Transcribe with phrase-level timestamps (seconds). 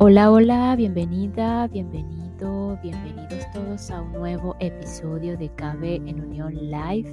[0.00, 7.12] Hola, hola, bienvenida, bienvenido, bienvenidos todos a un nuevo episodio de Cabe en Unión Live,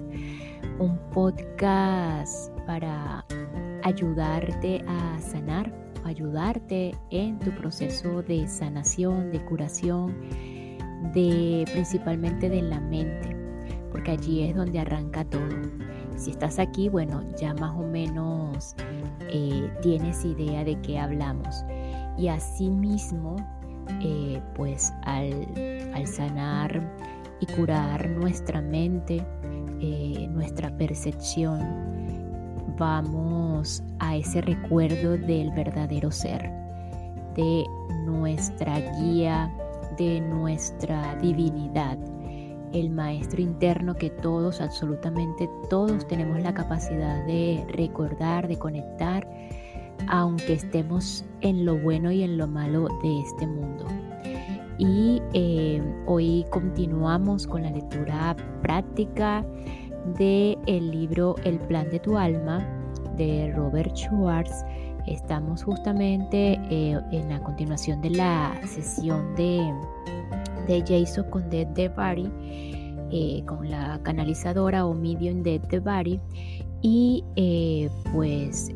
[0.77, 3.25] un podcast para
[3.81, 5.73] ayudarte a sanar,
[6.03, 10.15] ayudarte en tu proceso de sanación, de curación,
[11.11, 13.35] de principalmente de la mente,
[13.91, 15.49] porque allí es donde arranca todo.
[16.17, 18.75] Si estás aquí, bueno, ya más o menos
[19.21, 21.65] eh, tienes idea de qué hablamos
[22.17, 23.35] y asimismo
[24.01, 25.47] eh, pues al,
[26.07, 26.81] sanar
[27.39, 29.23] y curar nuestra mente,
[29.79, 31.61] eh, nuestra percepción,
[32.77, 36.51] vamos a ese recuerdo del verdadero ser,
[37.35, 37.63] de
[38.05, 39.51] nuestra guía,
[39.97, 41.97] de nuestra divinidad,
[42.73, 49.27] el maestro interno que todos, absolutamente todos tenemos la capacidad de recordar, de conectar
[50.07, 53.85] aunque estemos en lo bueno y en lo malo de este mundo.
[54.77, 59.45] Y eh, hoy continuamos con la lectura práctica
[60.17, 62.59] del el libro El plan de tu alma
[63.15, 64.65] de Robert Schwartz.
[65.07, 69.61] Estamos justamente eh, en la continuación de la sesión de,
[70.67, 72.29] de Jason con Dead the Body,
[73.11, 76.19] eh, con la canalizadora o medium Dead the Body.
[76.81, 77.23] Y
[78.11, 78.71] pues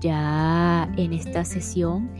[0.00, 2.10] ya en esta sesión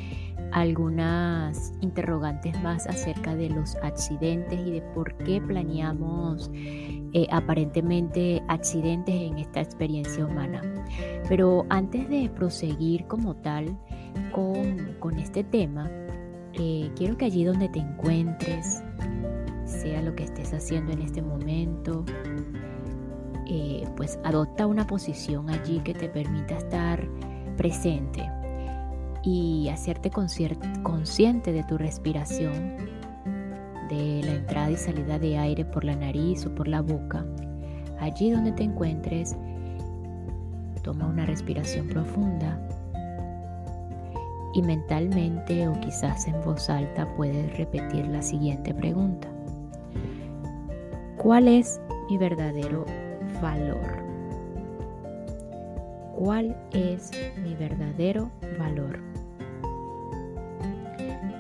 [0.52, 9.14] algunas interrogantes más acerca de los accidentes y de por qué planeamos eh, aparentemente accidentes
[9.14, 10.62] en esta experiencia humana.
[11.28, 13.76] Pero antes de proseguir como tal
[14.32, 15.90] con, este tema,
[16.54, 18.82] eh, quiero que allí donde te encuentres,
[19.64, 22.04] sea lo que estés haciendo en este momento,
[23.48, 27.08] eh, pues adopta una posición allí que te permita estar
[27.56, 28.30] presente
[29.22, 32.76] y hacerte consciente de tu respiración,
[33.88, 37.24] de la entrada y salida de aire por la nariz o por la boca.
[37.98, 39.36] Allí donde te encuentres,
[40.82, 42.60] toma una respiración profunda
[44.54, 49.28] y mentalmente o quizás en voz alta puedes repetir la siguiente pregunta.
[51.18, 52.84] ¿Cuál es mi verdadero
[53.42, 54.15] valor?
[56.16, 57.10] Cuál es
[57.42, 58.98] mi verdadero valor.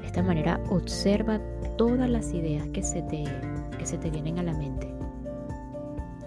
[0.00, 1.40] De esta manera observa
[1.76, 3.24] todas las ideas que se te,
[3.78, 4.92] que se te vienen a la mente.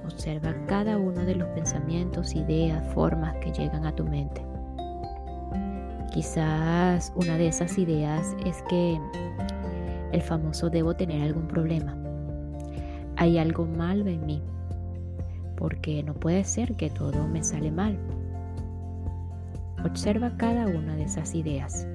[0.04, 4.44] Observa cada uno de los pensamientos, ideas, formas que llegan a tu mente.
[6.12, 9.00] Quizás una de esas ideas es que
[10.12, 11.96] el famoso debo tener algún problema.
[13.16, 14.42] Hay algo malo en mí,
[15.56, 17.98] porque no puede ser que todo me sale mal.
[19.86, 21.88] Observa cada una de esas ideas.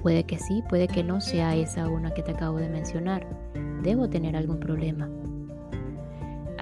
[0.00, 3.26] Puede que sí, puede que no sea esa una que te acabo de mencionar.
[3.82, 5.08] Debo tener algún problema.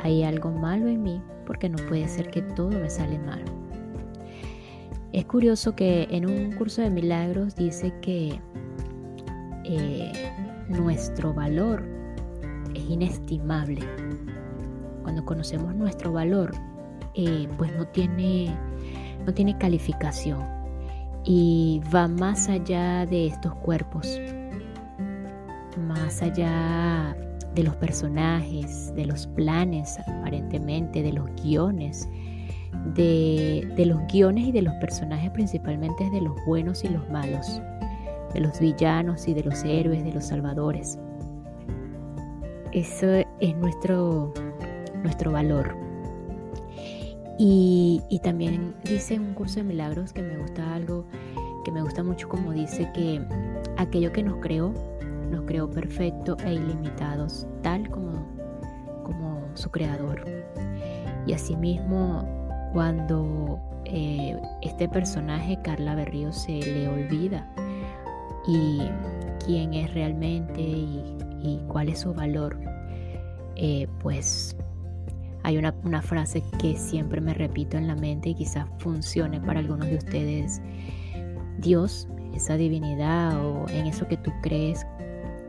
[0.02, 3.44] Hay algo malo en mí porque no puede ser que todo me sale mal.
[5.12, 8.40] Es curioso que en un curso de milagros dice que
[9.64, 10.12] eh,
[10.68, 11.82] nuestro valor
[12.74, 13.80] es inestimable.
[15.02, 16.52] Cuando conocemos nuestro valor,
[17.14, 18.54] eh, pues no tiene
[19.26, 20.44] no tiene calificación
[21.24, 24.20] y va más allá de estos cuerpos,
[25.88, 27.16] más allá
[27.54, 32.08] de los personajes, de los planes aparentemente, de los guiones,
[32.94, 37.60] de, los guiones y de los personajes principalmente de los buenos y los malos,
[38.32, 40.98] de los villanos y de los héroes, de los salvadores.
[42.72, 43.06] Eso
[43.40, 44.32] es nuestro,
[45.02, 45.85] nuestro valor.
[47.38, 51.04] Y, también dice en un curso de milagros que me gusta algo,
[51.64, 53.22] que me gusta mucho como dice que
[53.76, 54.72] aquello que nos creó,
[55.30, 58.26] nos creó perfecto e ilimitados, tal como,
[59.04, 60.24] como su creador.
[61.26, 62.24] Y asimismo,
[62.72, 67.48] cuando eh, este personaje, Carla Berrío, se le olvida
[68.46, 68.80] y
[69.44, 71.12] quién es realmente y,
[71.68, 72.58] cuál es su valor,
[73.54, 74.56] eh, pues
[75.46, 79.86] hay una, frase que siempre me repito en la mente y quizás funcione para algunos
[79.86, 80.60] de ustedes.
[81.58, 84.84] Dios, esa divinidad o en eso que tú crees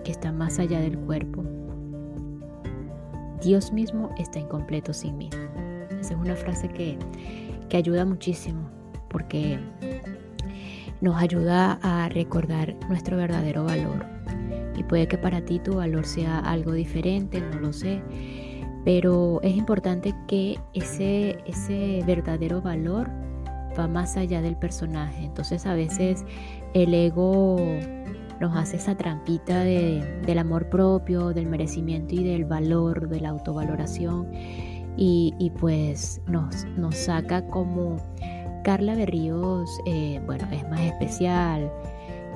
[0.03, 1.43] que está más allá del cuerpo.
[3.41, 5.31] Dios mismo está incompleto sin mí.
[5.99, 6.99] Esa es una frase que,
[7.67, 8.69] que ayuda muchísimo
[9.09, 9.57] porque
[11.01, 14.05] nos ayuda a recordar nuestro verdadero valor.
[14.75, 17.99] Y puede que para ti tu valor sea algo diferente, no lo sé
[18.83, 23.09] pero es importante que ese, ese verdadero valor
[23.77, 25.25] va más allá del personaje.
[25.25, 26.25] Entonces a veces
[26.73, 27.57] el ego
[28.39, 34.29] nos hace esa trampita del amor propio, del merecimiento y del valor, de la autovaloración.
[34.99, 37.97] Y, pues nos, nos saca como
[38.63, 41.71] Carla Berríos, eh, bueno, es más especial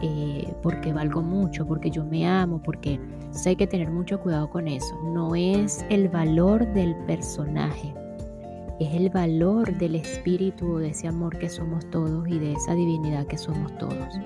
[0.01, 2.99] eh, porque valgo mucho, porque yo me amo, porque
[3.45, 4.95] hay que tener mucho cuidado con eso.
[5.03, 7.93] No es el valor del personaje,
[8.79, 13.27] es el valor del espíritu, de ese amor que somos todos y de esa divinidad
[13.27, 14.19] que somos todos.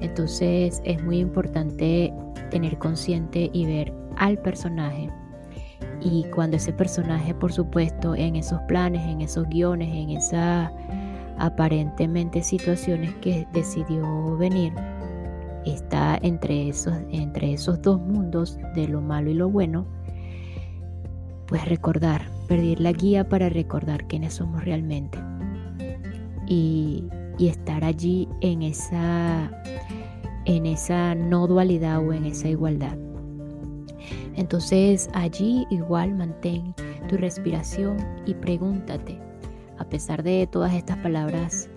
[0.00, 2.12] Entonces es muy importante
[2.50, 5.10] tener consciente y ver al personaje.
[6.00, 10.72] Y cuando ese personaje, por supuesto, en esos planes, en esos guiones, en esas
[11.40, 14.72] aparentemente situaciones que decidió venir,
[15.64, 19.86] está entre esos, entre esos dos mundos de lo malo y lo bueno,
[21.46, 25.18] pues recordar, perder la guía para recordar quiénes somos realmente
[26.46, 27.04] y,
[27.38, 29.50] y estar allí en esa,
[30.44, 32.96] en esa no dualidad o en esa igualdad.
[34.36, 36.74] Entonces allí igual mantén
[37.08, 37.96] tu respiración
[38.26, 39.29] y pregúntate,
[39.80, 41.70] a pesar de todas estas palabras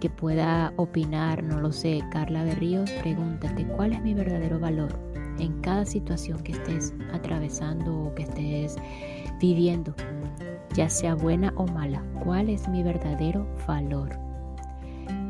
[0.00, 4.98] que pueda opinar, no lo sé, Carla Berríos, pregúntate cuál es mi verdadero valor
[5.38, 8.76] en cada situación que estés atravesando o que estés
[9.38, 9.94] viviendo,
[10.74, 14.18] ya sea buena o mala, cuál es mi verdadero valor.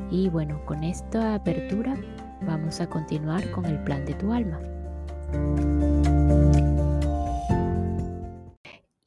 [0.08, 1.96] Y bueno, con esta apertura
[2.46, 4.60] vamos a continuar con el plan de tu alma.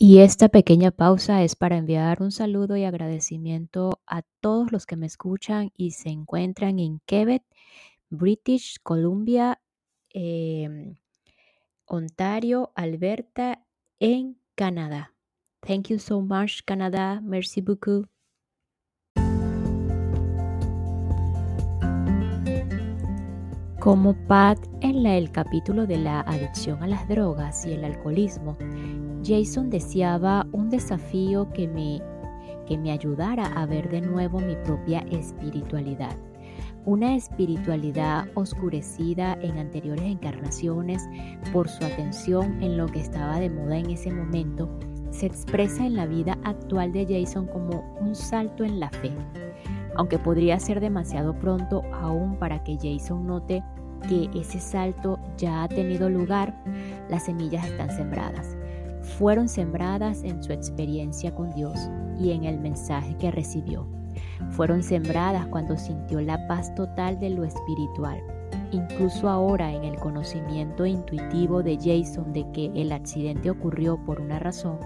[0.08, 4.98] Y esta pequeña pausa es para enviar un saludo y agradecimiento a todos los que
[4.98, 7.42] me escuchan y se encuentran en Quebec,
[8.12, 9.60] British Columbia,
[10.14, 10.98] em,
[11.88, 13.66] Ontario, Alberta,
[14.00, 15.16] en Canadá.
[15.62, 17.20] Thank you so much, Canadá.
[17.24, 18.08] Merci beaucoup.
[23.80, 28.56] Como Pat en el capítulo de la adicción a las drogas y el alcoholismo,
[29.26, 32.00] Jason deseaba un desafío que me,
[32.68, 36.16] que me ayudara a ver de nuevo mi propia espiritualidad.
[36.86, 41.02] Una espiritualidad oscurecida en anteriores encarnaciones
[41.52, 44.70] por su atención en lo que estaba de moda en ese momento,
[45.10, 49.12] se expresa en la vida actual de Jason como un salto en la fe.
[49.96, 53.64] Aunque podría ser demasiado pronto aún para que Jason note
[54.08, 56.62] que ese salto ya ha tenido lugar,
[57.10, 58.55] las semillas están sembradas
[59.06, 61.78] fueron sembradas en su experiencia con Dios
[62.20, 63.88] y en el mensaje que recibió.
[64.52, 68.22] Fueron sembradas cuando sintió la paz total de lo espiritual.
[68.72, 74.40] Incluso ahora en el conocimiento intuitivo de Jason de que el accidente ocurrió por una
[74.40, 74.80] razón,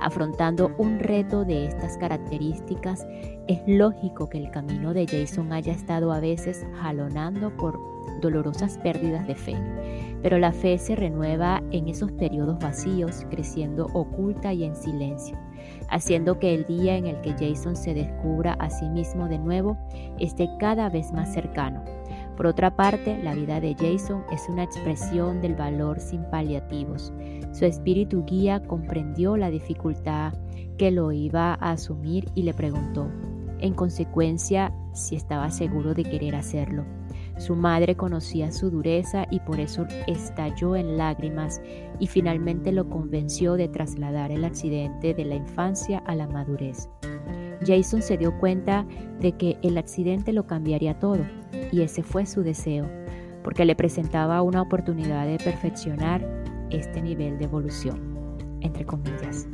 [0.00, 3.06] afrontando un reto de estas características,
[3.46, 7.78] es lógico que el camino de Jason haya estado a veces jalonando por
[8.20, 9.56] dolorosas pérdidas de fe
[10.22, 15.38] pero la fe se renueva en esos periodos vacíos, creciendo oculta y en silencio,
[15.88, 19.76] haciendo que el día en el que Jason se descubra a sí mismo de nuevo
[20.18, 21.84] esté cada vez más cercano.
[22.36, 27.12] Por otra parte, la vida de Jason es una expresión del valor sin paliativos.
[27.52, 30.32] Su espíritu guía comprendió la dificultad
[30.78, 33.10] que lo iba a asumir y le preguntó,
[33.58, 36.99] en consecuencia, si estaba seguro de querer hacerlo.
[37.40, 41.62] Su madre conocía su dureza y por eso estalló en lágrimas
[41.98, 46.90] y finalmente lo convenció de trasladar el accidente de la infancia a la madurez.
[47.66, 48.86] Jason se dio cuenta
[49.20, 51.24] de que el accidente lo cambiaría todo
[51.72, 52.86] y ese fue su deseo,
[53.42, 56.22] porque le presentaba una oportunidad de perfeccionar
[56.68, 57.98] este nivel de evolución,
[58.60, 59.48] entre comillas.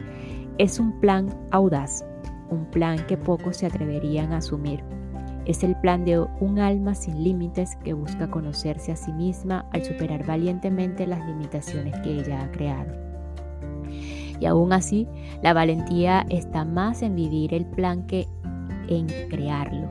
[0.59, 2.05] Es un plan audaz,
[2.51, 4.83] un plan que pocos se atreverían a asumir
[5.47, 9.85] es el plan de un alma sin límites que busca conocerse a sí misma al
[9.85, 12.95] superar valientemente las limitaciones que ella ha creado.
[14.41, 15.09] Y aún así,
[15.43, 18.27] la valentía está más en vivir el plan que
[18.89, 19.89] en crearlo.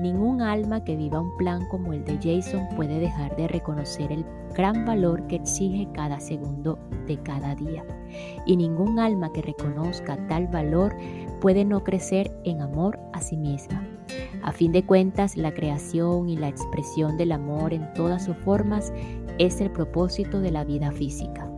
[0.00, 4.24] Ningún alma que viva un plan como el de Jason puede dejar de reconocer el
[4.54, 7.84] gran valor que exige cada segundo de cada día.
[8.46, 10.94] Y ningún alma que reconozca tal valor
[11.40, 13.97] puede no crecer en amor a sí misma.
[14.42, 18.92] A fin de cuentas, la creación y la expresión del amor en todas sus formas
[19.38, 21.50] es el propósito de la vida física.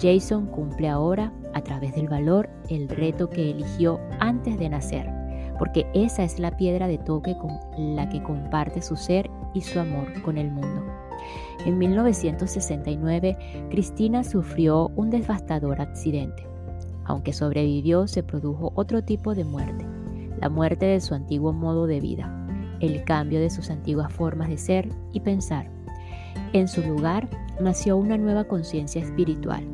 [0.00, 5.10] Jason cumple ahora, a través del valor, el reto que eligió antes de nacer,
[5.58, 9.78] porque esa es la piedra de toque con la que comparte su ser y su
[9.78, 10.84] amor con el mundo.
[11.66, 16.46] En 1969, Cristina sufrió un devastador accidente.
[17.04, 19.89] Aunque sobrevivió, se produjo otro tipo de muerte
[20.40, 22.46] la muerte de su antiguo modo de vida,
[22.80, 25.70] el cambio de sus antiguas formas de ser y pensar.
[26.52, 27.28] En su lugar
[27.60, 29.64] nació una nueva conciencia espiritual.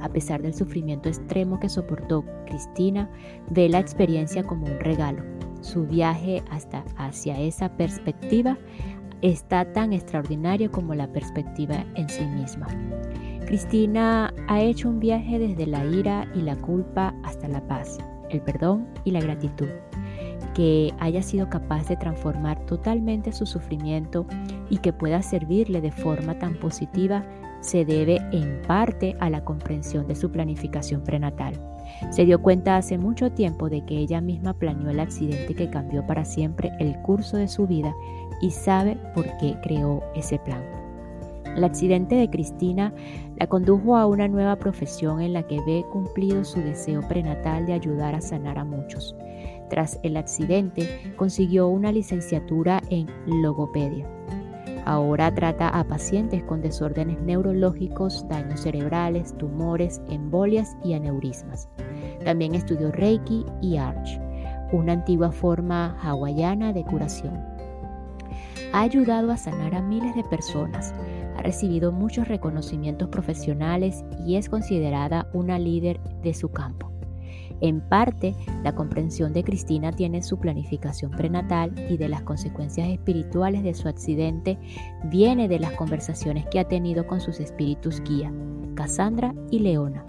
[0.00, 3.08] A pesar del sufrimiento extremo que soportó, Cristina
[3.50, 5.22] ve la experiencia como un regalo.
[5.62, 8.58] Su viaje hasta hacia esa perspectiva
[9.22, 12.66] está tan extraordinario como la perspectiva en sí misma.
[13.46, 18.40] Cristina ha hecho un viaje desde la ira y la culpa hasta la paz, el
[18.42, 19.68] perdón y la gratitud.
[20.54, 24.26] Que haya sido capaz de transformar totalmente su sufrimiento
[24.70, 27.24] y que pueda servirle de forma tan positiva
[27.60, 31.54] se debe en parte a la comprensión de su planificación prenatal.
[32.10, 36.06] Se dio cuenta hace mucho tiempo de que ella misma planeó el accidente que cambió
[36.06, 37.94] para siempre el curso de su vida
[38.40, 40.62] y sabe por qué creó ese plan.
[41.56, 42.92] El accidente de Cristina
[43.36, 47.72] la condujo a una nueva profesión en la que ve cumplido su deseo prenatal de
[47.72, 49.16] ayudar a sanar a muchos.
[49.70, 54.08] Tras el accidente, consiguió una licenciatura en logopedia.
[54.84, 61.68] Ahora trata a pacientes con desórdenes neurológicos, daños cerebrales, tumores, embolias y aneurismas.
[62.24, 64.20] También estudió Reiki y Arch,
[64.72, 67.56] una antigua forma hawaiana de curación
[68.72, 70.94] ha ayudado a sanar a miles de personas,
[71.36, 76.95] ha recibido muchos reconocimientos profesionales y es considerada una líder de su campo.
[77.60, 83.62] En parte, la comprensión de Cristina tiene su planificación prenatal y de las consecuencias espirituales
[83.62, 84.58] de su accidente
[85.04, 88.32] viene de las conversaciones que ha tenido con sus espíritus guía,
[88.74, 90.04] Cassandra y Leona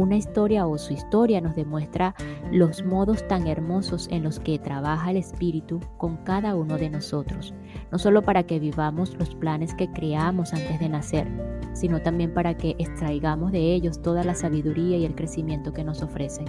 [0.00, 2.14] una historia o su historia nos demuestra
[2.50, 7.54] los modos tan hermosos en los que trabaja el Espíritu con cada uno de nosotros,
[7.92, 11.28] no solo para que vivamos los planes que creamos antes de nacer,
[11.74, 16.02] sino también para que extraigamos de ellos toda la sabiduría y el crecimiento que nos
[16.02, 16.46] ofrecen.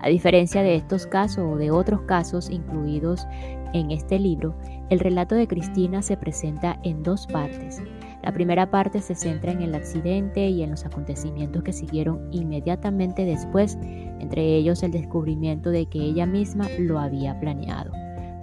[0.00, 3.26] A diferencia de estos casos o de otros casos incluidos
[3.72, 4.54] en este libro,
[4.90, 7.82] el relato de Cristina se presenta en dos partes.
[8.24, 13.26] La primera parte se centra en el accidente y en los acontecimientos que siguieron inmediatamente
[13.26, 13.76] después,
[14.18, 17.92] entre ellos el descubrimiento de que ella misma lo había planeado,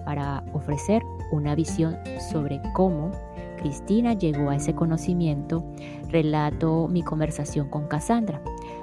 [0.05, 1.97] para ofrecer una visión
[2.31, 3.09] sobre cómo
[3.57, 5.65] Cristina llegó a ese conocimiento,
[6.09, 8.39] relato mi conversación con Cassandra.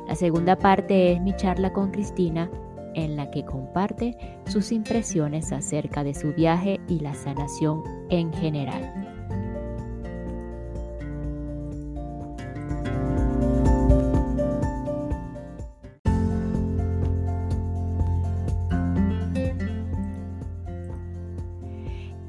[0.09, 2.51] La segunda parte es mi charla con Cristina
[2.95, 4.17] en la que comparte
[4.49, 9.08] sus impresiones acerca de su viaje y la sanación en general.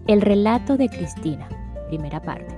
[0.09, 1.47] El relato de Cristina,
[1.87, 2.57] primera parte.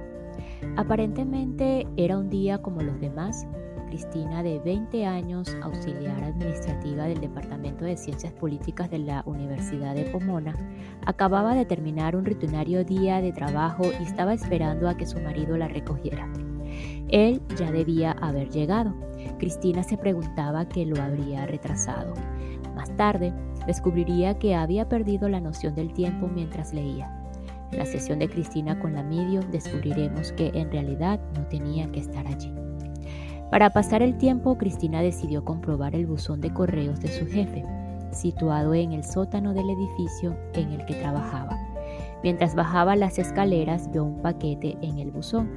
[0.77, 3.45] Aparentemente era un día como los demás.
[3.89, 10.05] Cristina, de 20 años, auxiliar administrativa del Departamento de Ciencias Políticas de la Universidad de
[10.05, 10.55] Pomona,
[11.05, 15.57] acababa de terminar un rutinario día de trabajo y estaba esperando a que su marido
[15.57, 16.31] la recogiera.
[17.09, 18.95] Él ya debía haber llegado.
[19.39, 22.13] Cristina se preguntaba qué lo habría retrasado.
[22.77, 23.33] Más tarde,
[23.67, 27.20] descubriría que había perdido la noción del tiempo mientras leía.
[27.71, 32.27] La sesión de Cristina con la medio descubriremos que en realidad no tenía que estar
[32.27, 32.53] allí.
[33.49, 37.63] Para pasar el tiempo, Cristina decidió comprobar el buzón de correos de su jefe,
[38.11, 41.57] situado en el sótano del edificio en el que trabajaba.
[42.23, 45.49] Mientras bajaba las escaleras, vio un paquete en el buzón.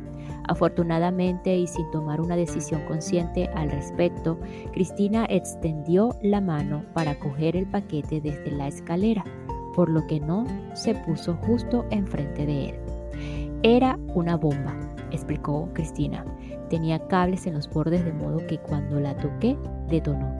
[0.49, 4.39] Afortunadamente y sin tomar una decisión consciente al respecto,
[4.73, 9.25] Cristina extendió la mano para coger el paquete desde la escalera
[9.75, 12.75] por lo que no se puso justo enfrente de él.
[13.63, 14.75] Era una bomba,
[15.11, 16.25] explicó Cristina.
[16.69, 19.57] Tenía cables en los bordes de modo que cuando la toqué,
[19.89, 20.33] detonó.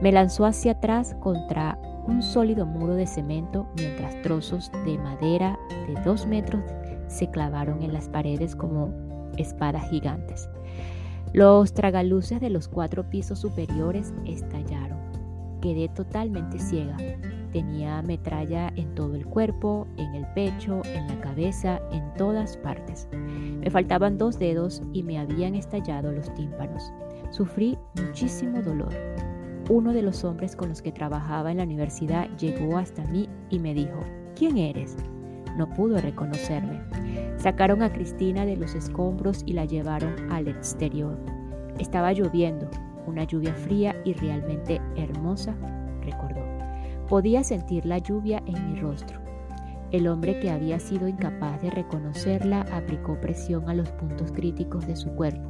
[0.00, 6.00] Me lanzó hacia atrás contra un sólido muro de cemento mientras trozos de madera de
[6.02, 6.62] dos metros
[7.06, 8.92] se clavaron en las paredes como
[9.36, 10.48] espadas gigantes.
[11.32, 14.98] Los tragaluces de los cuatro pisos superiores estallaron.
[15.60, 16.96] Quedé totalmente ciega.
[17.52, 23.08] Tenía metralla en todo el cuerpo, en el pecho, en la cabeza, en todas partes.
[23.12, 26.92] Me faltaban dos dedos y me habían estallado los tímpanos.
[27.30, 28.94] Sufrí muchísimo dolor.
[29.70, 33.58] Uno de los hombres con los que trabajaba en la universidad llegó hasta mí y
[33.58, 34.00] me dijo,
[34.34, 34.96] ¿quién eres?
[35.56, 36.80] No pudo reconocerme.
[37.36, 41.18] Sacaron a Cristina de los escombros y la llevaron al exterior.
[41.78, 42.70] Estaba lloviendo,
[43.06, 45.54] una lluvia fría y realmente hermosa,
[46.02, 46.37] recordó.
[47.08, 49.18] Podía sentir la lluvia en mi rostro.
[49.92, 54.94] El hombre que había sido incapaz de reconocerla aplicó presión a los puntos críticos de
[54.94, 55.48] su cuerpo,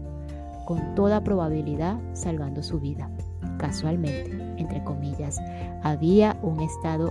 [0.66, 3.10] con toda probabilidad salvando su vida.
[3.58, 5.40] Casualmente, entre comillas,
[5.82, 7.10] había un estado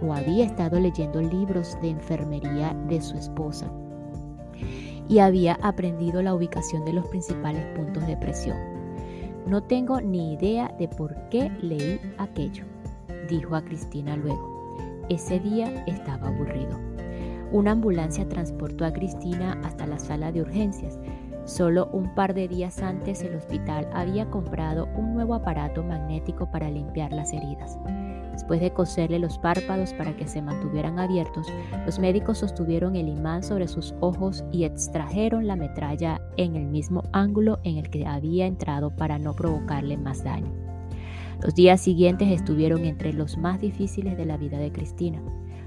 [0.00, 3.66] o había estado leyendo libros de enfermería de su esposa
[5.08, 8.56] y había aprendido la ubicación de los principales puntos de presión.
[9.48, 12.64] No tengo ni idea de por qué leí aquello,
[13.28, 14.52] dijo a Cristina luego.
[15.08, 16.78] Ese día estaba aburrido.
[17.50, 20.98] Una ambulancia transportó a Cristina hasta la sala de urgencias.
[21.44, 26.70] Solo un par de días antes el hospital había comprado un nuevo aparato magnético para
[26.70, 27.78] limpiar las heridas.
[28.32, 31.46] Después de coserle los párpados para que se mantuvieran abiertos,
[31.84, 37.02] los médicos sostuvieron el imán sobre sus ojos y extrajeron la metralla en el mismo
[37.12, 40.61] ángulo en el que había entrado para no provocarle más daño.
[41.42, 45.20] Los días siguientes estuvieron entre los más difíciles de la vida de Cristina.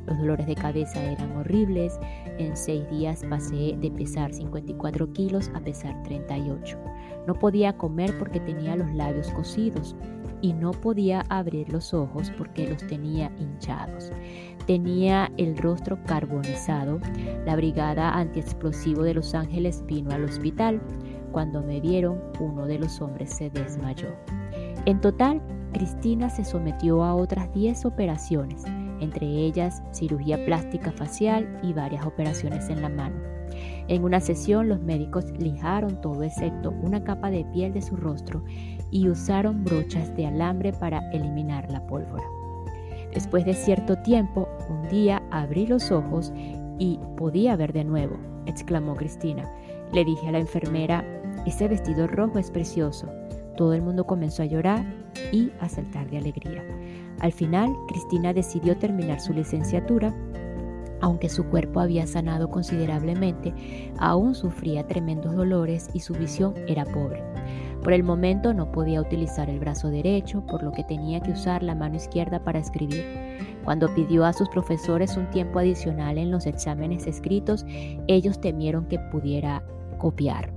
[0.05, 2.00] Los dolores de cabeza eran horribles.
[2.38, 6.77] En seis días pasé de pesar 54 kilos a pesar 38.
[7.27, 9.98] No podía comer porque tenía los labios cosidos
[10.41, 14.12] y no podía abrir los ojos porque los tenía hinchados.
[14.67, 17.00] Tenía el rostro carbonizado.
[17.46, 20.82] La brigada antiexplosivo de Los Ángeles vino al hospital.
[21.34, 24.15] Cuando me vieron, uno de los hombres se desmayó.
[24.86, 25.41] En total,
[25.75, 28.63] Cristina se sometió a otras 10 operaciones,
[29.01, 33.17] entre ellas cirugía plástica facial y varias operaciones en la mano.
[33.89, 38.41] En una sesión los médicos lijaron todo excepto una capa de piel de su rostro
[38.89, 42.24] y usaron brochas de alambre para eliminar la pólvora.
[43.13, 46.32] Después de cierto tiempo, un día abrí los ojos
[46.79, 48.15] y podía ver de nuevo,
[48.46, 49.44] exclamó Cristina.
[49.91, 51.03] Le dije a la enfermera,
[51.46, 53.10] ese vestido rojo es precioso.
[53.57, 54.85] Todo el mundo comenzó a llorar
[55.31, 56.63] y a saltar de alegría.
[57.19, 60.13] Al final, Cristina decidió terminar su licenciatura
[61.05, 63.53] aunque su cuerpo había sanado considerablemente,
[64.00, 67.24] aún sufría tremendos dolores y su visión era pobre.
[67.83, 71.62] Por el momento no podía utilizar el brazo derecho, por lo que tenía que usar
[71.62, 73.05] la mano izquierda para escribir.
[73.63, 77.65] Cuando pidió a sus profesores un tiempo adicional en los exámenes escritos,
[78.07, 79.62] ellos temieron que pudiera
[80.00, 80.54] copiar.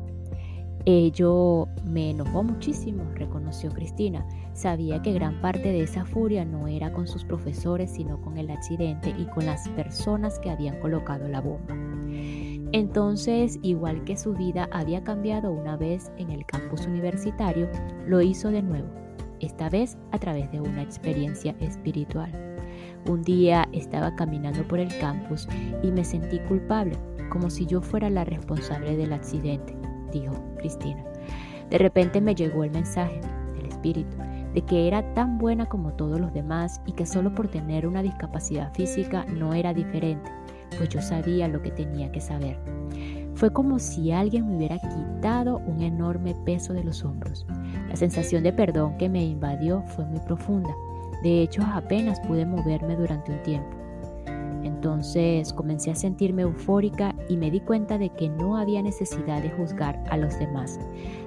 [0.90, 4.26] Ello me enojó muchísimo, reconoció Cristina.
[4.54, 8.50] Sabía que gran parte de esa furia no era con sus profesores, sino con el
[8.50, 11.74] accidente y con las personas que habían colocado la bomba.
[12.72, 17.68] Entonces, igual que su vida había cambiado una vez en el campus universitario,
[18.06, 18.88] lo hizo de nuevo,
[19.40, 22.32] esta vez a través de una experiencia espiritual.
[23.06, 25.48] Un día estaba caminando por el campus
[25.82, 26.96] y me sentí culpable,
[27.28, 29.76] como si yo fuera la responsable del accidente,
[30.10, 31.04] dijo Cristina.
[31.70, 33.20] De repente me llegó el mensaje
[33.56, 34.16] del espíritu
[34.54, 38.02] de que era tan buena como todos los demás y que solo por tener una
[38.02, 40.30] discapacidad física no era diferente,
[40.76, 42.58] pues yo sabía lo que tenía que saber.
[43.34, 47.46] Fue como si alguien me hubiera quitado un enorme peso de los hombros.
[47.88, 50.74] La sensación de perdón que me invadió fue muy profunda.
[51.22, 53.76] De hecho, apenas pude moverme durante un tiempo.
[54.78, 59.50] Entonces comencé a sentirme eufórica y me di cuenta de que no había necesidad de
[59.50, 60.78] juzgar a los demás.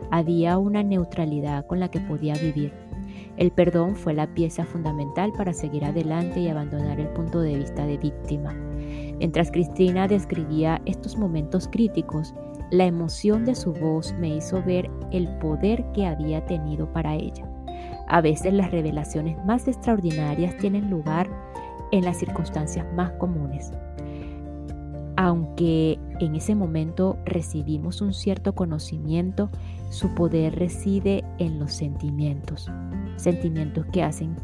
[0.10, 2.72] Había una neutralidad con la que podía vivir
[3.38, 7.86] el perdón fue la pieza fundamental para seguir adelante y abandonar el punto de vista
[7.86, 8.54] de víctima.
[9.18, 12.34] Mientras Cristina describía estos momentos críticos,
[12.72, 17.48] la emoción de su voz me hizo ver el poder que había tenido para ella.
[18.08, 21.30] A veces las revelaciones más extraordinarias tienen lugar
[21.92, 23.72] en las circunstancias más comunes.
[25.18, 29.50] Aunque en ese momento recibimos un cierto conocimiento,
[29.90, 32.70] su poder reside en los sentimientos
[33.22, 34.36] sentimientos que hacen,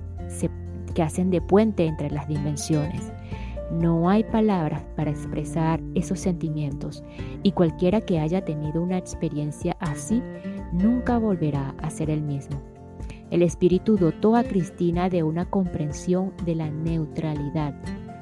[0.94, 3.12] que hacen de puente entre las dimensiones.
[3.72, 7.04] No hay palabras para expresar esos sentimientos
[7.44, 10.24] y cualquiera que haya tenido una experiencia así
[10.72, 12.62] nunca volverá a ser el mismo.
[13.32, 17.74] El Espíritu dotó a Cristina de una comprensión de la neutralidad,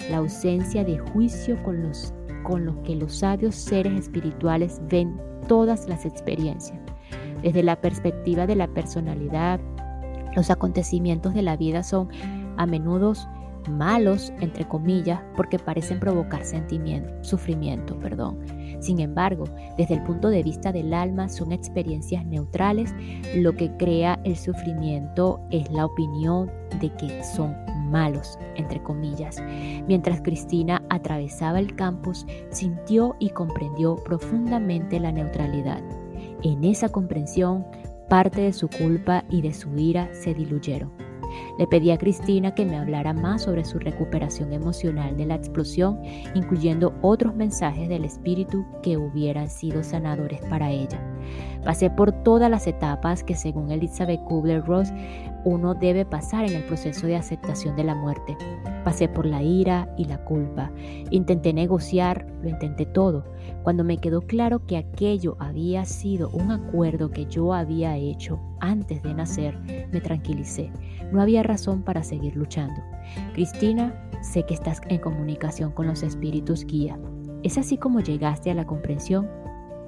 [0.10, 2.14] la ausencia de juicio con los,
[2.44, 5.16] con los que los sabios seres espirituales ven
[5.48, 6.80] todas las experiencias,
[7.46, 9.60] desde la perspectiva de la personalidad,
[10.36, 12.10] los acontecimientos de la vida son
[12.58, 13.14] a menudo
[13.70, 18.40] malos, entre comillas, porque parecen provocar sentimiento, sufrimiento, perdón.
[18.80, 19.46] Sin embargo,
[19.78, 22.94] desde el punto de vista del alma son experiencias neutrales,
[23.36, 27.56] lo que crea el sufrimiento es la opinión de que son
[27.90, 29.38] malos, entre comillas.
[29.88, 35.82] Mientras Cristina atravesaba el campus, sintió y comprendió profundamente la neutralidad.
[36.44, 37.66] En esa comprensión,
[38.10, 41.05] Parte de su culpa y de su ira se diluyeron.
[41.58, 46.00] Le pedí a Cristina que me hablara más sobre su recuperación emocional de la explosión,
[46.34, 51.00] incluyendo otros mensajes del espíritu que hubieran sido sanadores para ella.
[51.64, 54.92] Pasé por todas las etapas que según Elizabeth Kubler-Ross
[55.46, 58.36] uno debe pasar en el proceso de aceptación de la muerte.
[58.84, 60.72] Pasé por la ira y la culpa.
[61.10, 63.26] Intenté negociar, lo intenté todo.
[63.64, 69.02] Cuando me quedó claro que aquello había sido un acuerdo que yo había hecho antes
[69.02, 69.58] de nacer,
[69.92, 70.72] me tranquilicé.
[71.12, 72.82] No había razón para seguir luchando.
[73.34, 76.98] Cristina, sé que estás en comunicación con los espíritus guía.
[77.44, 79.30] ¿Es así como llegaste a la comprensión?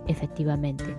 [0.08, 0.96] Efectivamente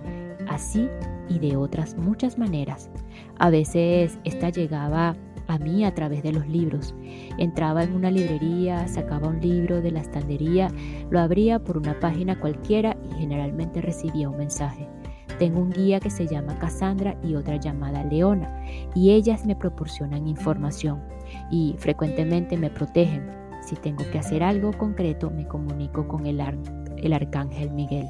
[0.49, 0.89] así
[1.29, 2.89] y de otras muchas maneras.
[3.37, 5.15] A veces esta llegaba
[5.47, 6.93] a mí a través de los libros.
[7.37, 10.69] Entraba en una librería, sacaba un libro de la estandería,
[11.09, 14.87] lo abría por una página cualquiera y generalmente recibía un mensaje.
[15.39, 18.61] Tengo un guía que se llama Cassandra y otra llamada Leona,
[18.93, 21.01] y ellas me proporcionan información
[21.49, 23.31] y frecuentemente me protegen.
[23.61, 26.41] Si tengo que hacer algo concreto, me comunico con el,
[26.97, 28.07] el arcángel Miguel.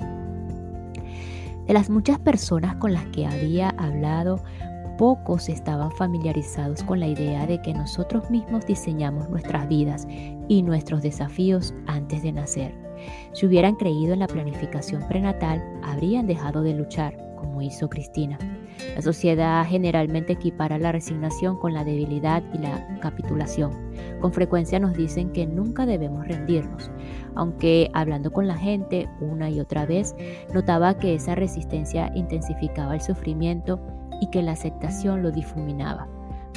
[1.68, 4.42] De las muchas personas con las que había hablado,
[4.98, 10.08] pocos estaban familiarizados con la idea de que nosotros mismos diseñamos nuestras vidas
[10.48, 12.89] y nuestros desafíos antes de nacer.
[13.34, 18.38] Si hubieran creído en la planificación prenatal, habrían dejado de luchar, como hizo Cristina.
[18.96, 23.72] La sociedad generalmente equipara la resignación con la debilidad y la capitulación.
[24.22, 26.90] Con frecuencia nos dicen que nunca debemos rendirnos,
[27.36, 30.16] aunque hablando con la gente una y otra vez,
[30.54, 33.80] notaba que esa resistencia intensificaba el sufrimiento
[34.22, 36.08] y que la aceptación lo difuminaba.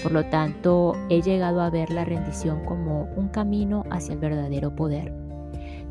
[0.03, 4.75] Por lo tanto, he llegado a ver la rendición como un camino hacia el verdadero
[4.75, 5.22] poder.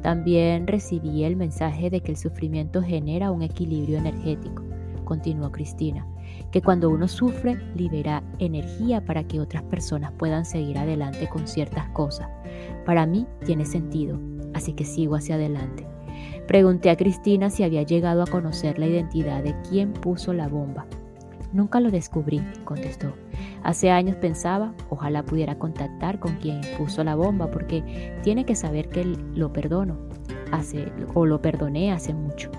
[0.02, 4.64] También recibí el mensaje de que el sufrimiento genera un equilibrio energético,
[5.06, 6.08] continuó Cristina,
[6.52, 11.88] que cuando uno sufre libera energía para que otras personas puedan seguir adelante con ciertas
[11.90, 12.30] cosas.
[12.86, 14.20] Para mí tiene sentido,
[14.54, 15.86] así que sigo hacia adelante.
[16.48, 20.86] Pregunté a Cristina si había llegado a conocer la identidad de quien puso la bomba.
[21.54, 23.14] Nunca lo descubrí, contestó.
[23.64, 28.90] Hace años pensaba, ojalá pudiera contactar con quien puso la bomba, porque tiene que saber
[28.90, 29.98] que lo perdono,
[30.52, 32.50] hace, o lo perdoné hace mucho.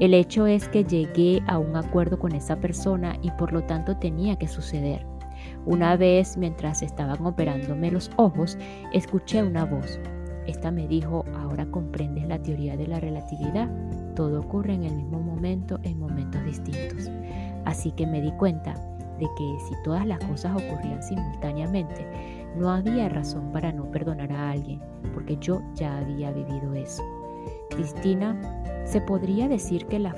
[0.00, 3.96] El hecho es que llegué a un acuerdo con esa persona y por lo tanto
[3.96, 5.04] tenía que suceder.
[5.66, 8.56] Una vez, mientras estaban operándome los ojos,
[8.92, 9.98] escuché una voz.
[10.46, 13.68] Esta me dijo, ahora comprendes la teoría de la relatividad.
[14.14, 17.10] Todo ocurre en el mismo momento en momentos distintos.
[17.68, 18.72] Así que me di cuenta
[19.18, 22.06] de que si todas las cosas ocurrían simultáneamente,
[22.56, 24.80] no había razón para no perdonar a alguien,
[25.12, 27.02] porque yo ya había vivido eso.
[27.68, 28.40] Cristina,
[28.86, 30.16] ¿se podría decir que la,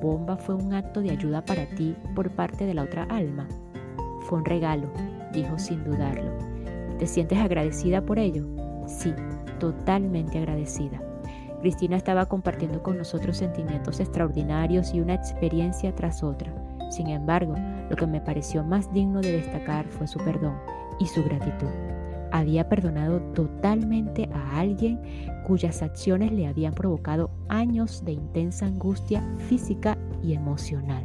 [0.00, 3.48] bomba fue un acto de ayuda para ti por parte de la otra alma?
[4.20, 4.88] Fue un regalo,
[5.32, 6.30] dijo sin dudarlo.
[7.00, 8.46] ¿Te sientes agradecida por ello?
[8.86, 9.12] Sí,
[9.58, 11.02] totalmente agradecida.
[11.60, 16.63] Cristina estaba compartiendo con nosotros sentimientos extraordinarios y una experiencia tras otra.
[16.90, 17.54] Sin embargo,
[17.90, 20.56] lo que me pareció más digno de destacar fue su perdón
[20.98, 21.68] y su gratitud.
[22.32, 25.00] Había perdonado totalmente a alguien
[25.46, 31.04] cuyas acciones le habían provocado años de intensa angustia física y emocional.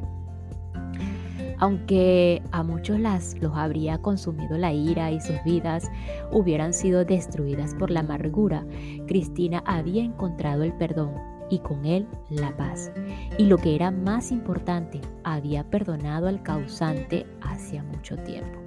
[1.59, 5.91] Aunque a muchos las, los habría consumido la ira y sus vidas
[6.31, 8.65] hubieran sido destruidas por la amargura,
[9.07, 12.91] Cristina había encontrado el perdón y con él la paz.
[13.37, 18.59] Y lo que era más importante, había perdonado al causante hacía mucho tiempo.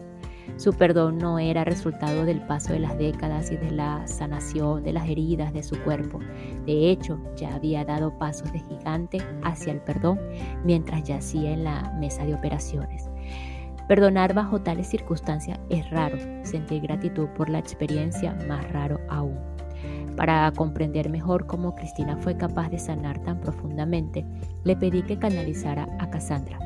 [0.57, 4.93] Su perdón no era resultado del paso de las décadas y de la sanación de
[4.93, 6.21] las heridas de su cuerpo.
[6.67, 10.21] De hecho, ya había dado pasos de gigante hacia el perdón
[10.65, 13.09] mientras yacía en la mesa de operaciones.
[13.89, 19.52] Perdonar bajo tales circunstancias es raro, sentir gratitud por la experiencia más raro aún.
[20.17, 24.25] Para comprender mejor cómo Cristina fue capaz de sanar tan profundamente,
[24.65, 26.59] le pedí que canalizara a Cassandra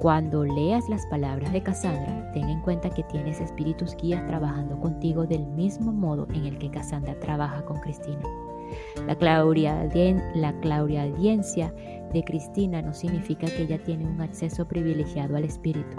[0.00, 5.26] cuando leas las palabras de Cassandra, ten en cuenta que tienes espíritus guías trabajando contigo
[5.26, 8.22] del mismo modo en el que Cassandra trabaja con Cristina.
[9.06, 9.14] La
[10.62, 11.74] claudiaudiencia
[12.14, 15.98] de Cristina no significa que ella tiene un acceso privilegiado al espíritu.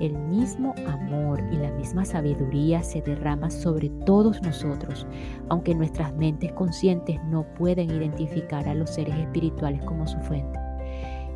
[0.00, 5.06] El mismo amor y la misma sabiduría se derrama sobre todos nosotros,
[5.48, 10.58] aunque nuestras mentes conscientes no pueden identificar a los seres espirituales como su fuente.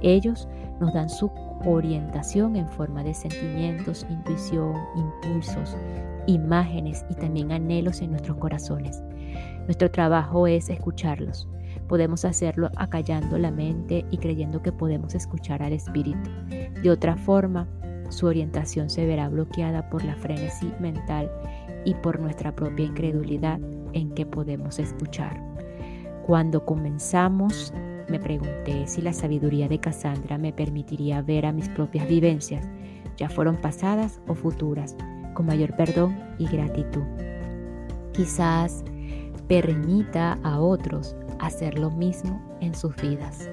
[0.02, 0.48] Ellos
[0.80, 1.30] nos dan su
[1.64, 5.76] orientación en forma de sentimientos, intuición, impulsos,
[6.26, 9.02] imágenes y también anhelos en nuestros corazones.
[9.64, 11.48] Nuestro trabajo es escucharlos.
[11.88, 16.30] Podemos hacerlo acallando la mente y creyendo que podemos escuchar al espíritu.
[16.82, 17.66] De otra forma,
[18.08, 21.30] su orientación se verá bloqueada por la frenesí mental
[21.84, 23.60] y por nuestra propia incredulidad
[23.92, 25.40] en que podemos escuchar.
[26.26, 27.72] Cuando comenzamos,
[28.08, 32.68] me pregunté si la sabiduría de Cassandra me permitiría ver a mis propias vivencias,
[33.16, 34.96] ya fueron pasadas o futuras,
[35.34, 37.04] con mayor perdón y gratitud.
[38.12, 38.84] Quizás
[39.46, 43.48] permita a otros hacer lo mismo en sus vidas.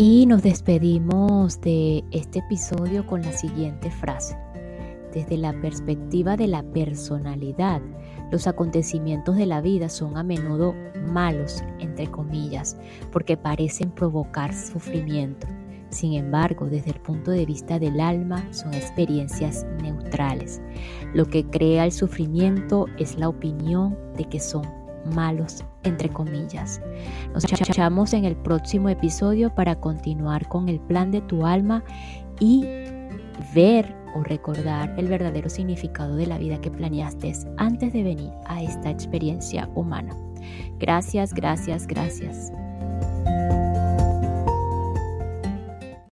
[0.00, 4.38] Y nos despedimos de este episodio con la siguiente frase.
[5.12, 7.82] Desde la perspectiva de la personalidad,
[8.30, 10.76] los acontecimientos de la vida son a menudo
[11.08, 12.76] malos, entre comillas,
[13.10, 15.48] porque parecen provocar sufrimiento.
[15.90, 20.60] Sin embargo, desde el punto de vista del alma, son experiencias neutrales.
[21.12, 24.62] Lo que crea el sufrimiento es la opinión de que son
[25.14, 26.80] malos, entre comillas.
[27.32, 31.82] Nos echamos en el próximo episodio para continuar con el plan de tu alma
[32.40, 32.64] y
[33.54, 38.62] ver o recordar el verdadero significado de la vida que planeaste antes de venir a
[38.62, 40.16] esta experiencia humana.
[40.78, 42.52] Gracias, gracias, gracias.